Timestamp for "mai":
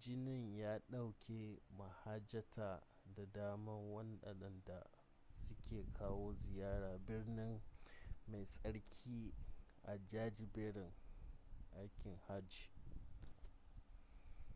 8.26-8.44